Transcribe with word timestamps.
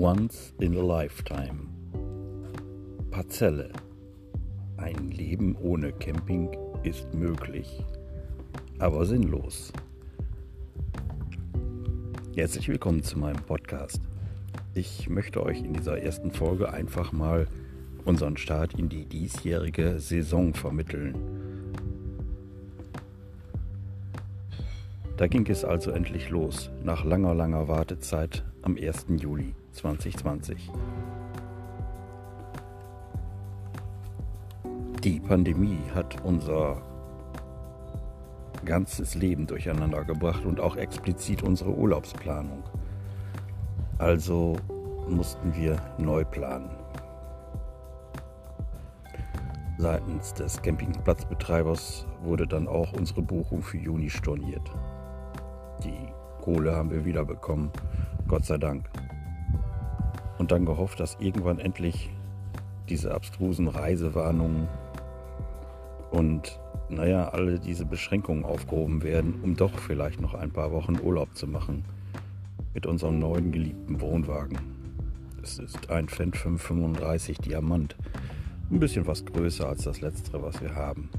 Once 0.00 0.54
in 0.60 0.76
a 0.76 0.80
Lifetime. 0.80 1.66
Parzelle. 3.10 3.72
Ein 4.76 5.10
Leben 5.10 5.56
ohne 5.56 5.90
Camping 5.90 6.56
ist 6.84 7.12
möglich, 7.14 7.84
aber 8.78 9.04
sinnlos. 9.06 9.72
Herzlich 12.36 12.68
willkommen 12.68 13.02
zu 13.02 13.18
meinem 13.18 13.42
Podcast. 13.42 14.00
Ich 14.72 15.08
möchte 15.08 15.42
euch 15.42 15.64
in 15.64 15.72
dieser 15.72 16.00
ersten 16.00 16.30
Folge 16.30 16.72
einfach 16.72 17.10
mal 17.10 17.48
unseren 18.04 18.36
Start 18.36 18.74
in 18.74 18.88
die 18.88 19.04
diesjährige 19.04 19.98
Saison 19.98 20.54
vermitteln. 20.54 21.16
Da 25.18 25.26
ging 25.26 25.44
es 25.48 25.64
also 25.64 25.90
endlich 25.90 26.30
los, 26.30 26.70
nach 26.84 27.04
langer, 27.04 27.34
langer 27.34 27.66
Wartezeit 27.66 28.44
am 28.62 28.76
1. 28.76 29.06
Juli 29.16 29.52
2020. 29.72 30.70
Die 35.02 35.18
Pandemie 35.18 35.80
hat 35.92 36.22
unser 36.22 36.80
ganzes 38.64 39.16
Leben 39.16 39.48
durcheinander 39.48 40.04
gebracht 40.04 40.44
und 40.44 40.60
auch 40.60 40.76
explizit 40.76 41.42
unsere 41.42 41.74
Urlaubsplanung. 41.74 42.62
Also 43.98 44.54
mussten 45.08 45.52
wir 45.52 45.82
neu 45.98 46.24
planen. 46.24 46.70
Seitens 49.78 50.32
des 50.34 50.62
Campingplatzbetreibers 50.62 52.06
wurde 52.22 52.46
dann 52.46 52.68
auch 52.68 52.92
unsere 52.92 53.22
Buchung 53.22 53.62
für 53.62 53.78
Juni 53.78 54.10
storniert. 54.10 54.70
Kohle 56.48 56.74
haben 56.74 56.90
wir 56.90 57.04
wiederbekommen, 57.04 57.68
Gott 58.26 58.46
sei 58.46 58.56
Dank. 58.56 58.88
Und 60.38 60.50
dann 60.50 60.64
gehofft, 60.64 60.98
dass 60.98 61.18
irgendwann 61.20 61.58
endlich 61.58 62.08
diese 62.88 63.12
abstrusen 63.12 63.68
Reisewarnungen 63.68 64.66
und 66.10 66.58
naja, 66.88 67.28
alle 67.28 67.58
diese 67.58 67.84
Beschränkungen 67.84 68.46
aufgehoben 68.46 69.02
werden, 69.02 69.34
um 69.42 69.56
doch 69.56 69.78
vielleicht 69.78 70.22
noch 70.22 70.32
ein 70.32 70.50
paar 70.50 70.72
Wochen 70.72 70.98
Urlaub 70.98 71.36
zu 71.36 71.46
machen 71.46 71.84
mit 72.72 72.86
unserem 72.86 73.18
neuen 73.18 73.52
geliebten 73.52 74.00
Wohnwagen. 74.00 74.58
Es 75.42 75.58
ist 75.58 75.90
ein 75.90 76.08
Fendt 76.08 76.38
535 76.38 77.36
Diamant, 77.40 77.94
ein 78.70 78.80
bisschen 78.80 79.06
was 79.06 79.22
größer 79.26 79.68
als 79.68 79.84
das 79.84 80.00
letztere, 80.00 80.42
was 80.42 80.62
wir 80.62 80.74
haben. 80.74 81.10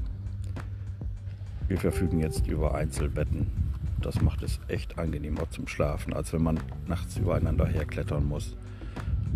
Wir 1.68 1.78
verfügen 1.78 2.18
jetzt 2.18 2.48
über 2.48 2.74
Einzelbetten 2.74 3.59
das 4.02 4.20
macht 4.20 4.42
es 4.42 4.60
echt 4.68 4.98
angenehmer 4.98 5.48
zum 5.50 5.66
Schlafen, 5.66 6.12
als 6.12 6.32
wenn 6.32 6.42
man 6.42 6.60
nachts 6.86 7.16
übereinander 7.16 7.66
herklettern 7.66 8.26
muss. 8.26 8.56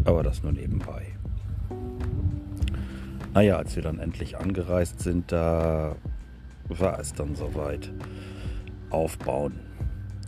Aber 0.05 0.23
das 0.23 0.43
nur 0.43 0.53
nebenbei. 0.53 1.07
Naja, 3.33 3.57
als 3.57 3.75
wir 3.75 3.83
dann 3.83 3.99
endlich 3.99 4.39
angereist 4.39 5.01
sind, 5.01 5.33
da 5.33 5.97
war 6.69 6.99
es 6.99 7.13
dann 7.13 7.35
soweit. 7.35 7.93
Aufbauen. 8.91 9.59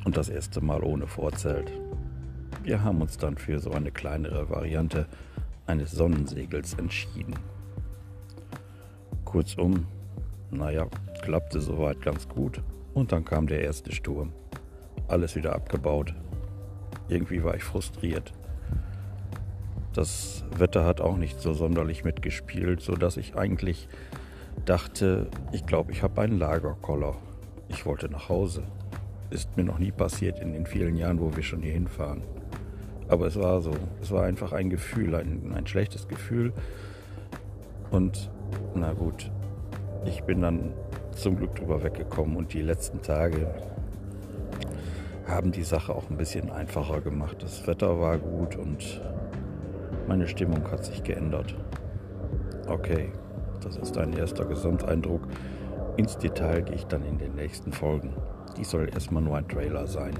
Und 0.04 0.16
das 0.16 0.28
erste 0.28 0.60
Mal 0.60 0.82
ohne 0.82 1.06
Vorzelt. 1.06 1.70
Wir 2.62 2.82
haben 2.82 3.00
uns 3.00 3.16
dann 3.16 3.36
für 3.36 3.60
so 3.60 3.70
eine 3.70 3.92
kleinere 3.92 4.50
Variante 4.50 5.06
eines 5.66 5.92
Sonnensegels 5.92 6.74
entschieden. 6.74 7.34
Kurzum, 9.24 9.86
naja, 10.50 10.86
klappte 11.22 11.60
soweit 11.60 12.00
ganz 12.02 12.28
gut. 12.28 12.62
Und 12.96 13.12
dann 13.12 13.26
kam 13.26 13.46
der 13.46 13.60
erste 13.60 13.92
Sturm. 13.92 14.32
Alles 15.06 15.36
wieder 15.36 15.54
abgebaut. 15.54 16.14
Irgendwie 17.10 17.44
war 17.44 17.54
ich 17.54 17.62
frustriert. 17.62 18.32
Das 19.92 20.44
Wetter 20.56 20.86
hat 20.86 21.02
auch 21.02 21.18
nicht 21.18 21.38
so 21.38 21.52
sonderlich 21.52 22.04
mitgespielt, 22.04 22.80
sodass 22.80 23.18
ich 23.18 23.36
eigentlich 23.36 23.90
dachte, 24.64 25.28
ich 25.52 25.66
glaube, 25.66 25.92
ich 25.92 26.02
habe 26.02 26.22
einen 26.22 26.38
Lagerkoller. 26.38 27.16
Ich 27.68 27.84
wollte 27.84 28.08
nach 28.08 28.30
Hause. 28.30 28.62
Ist 29.28 29.58
mir 29.58 29.64
noch 29.64 29.78
nie 29.78 29.92
passiert 29.92 30.40
in 30.40 30.54
den 30.54 30.64
vielen 30.64 30.96
Jahren, 30.96 31.20
wo 31.20 31.36
wir 31.36 31.42
schon 31.42 31.60
hier 31.60 31.74
hinfahren. 31.74 32.22
Aber 33.08 33.26
es 33.26 33.38
war 33.38 33.60
so. 33.60 33.72
Es 34.00 34.10
war 34.10 34.24
einfach 34.24 34.54
ein 34.54 34.70
Gefühl, 34.70 35.16
ein, 35.16 35.52
ein 35.54 35.66
schlechtes 35.66 36.08
Gefühl. 36.08 36.54
Und 37.90 38.30
na 38.74 38.94
gut, 38.94 39.30
ich 40.06 40.22
bin 40.22 40.40
dann 40.40 40.72
zum 41.12 41.36
Glück 41.36 41.54
drüber 41.56 41.82
weggekommen 41.82 42.36
und 42.36 42.52
die 42.52 42.62
letzten 42.62 43.02
Tage 43.02 43.46
haben 45.26 45.50
die 45.50 45.64
Sache 45.64 45.94
auch 45.94 46.08
ein 46.08 46.16
bisschen 46.16 46.50
einfacher 46.50 47.00
gemacht. 47.00 47.42
Das 47.42 47.66
Wetter 47.66 47.98
war 47.98 48.18
gut 48.18 48.56
und 48.56 49.00
meine 50.06 50.28
Stimmung 50.28 50.70
hat 50.70 50.84
sich 50.84 51.02
geändert. 51.02 51.56
Okay, 52.68 53.10
das 53.62 53.76
ist 53.76 53.98
ein 53.98 54.12
erster 54.12 54.44
Gesamteindruck. 54.44 55.22
Ins 55.96 56.16
Detail 56.18 56.62
gehe 56.62 56.76
ich 56.76 56.86
dann 56.86 57.04
in 57.04 57.18
den 57.18 57.34
nächsten 57.34 57.72
Folgen. 57.72 58.14
Dies 58.56 58.70
soll 58.70 58.88
erstmal 58.92 59.22
nur 59.22 59.36
ein 59.36 59.48
Trailer 59.48 59.86
sein. 59.86 60.14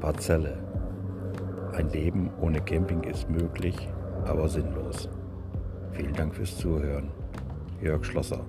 Parzelle. 0.00 0.58
Ein 1.72 1.90
Leben 1.90 2.30
ohne 2.40 2.60
Camping 2.60 3.02
ist 3.02 3.28
möglich, 3.28 3.88
aber 4.24 4.48
sinnlos. 4.48 5.08
Vielen 5.92 6.14
Dank 6.14 6.34
fürs 6.34 6.56
Zuhören. 6.56 7.10
Jörg 7.82 8.04
Schlosser. 8.04 8.40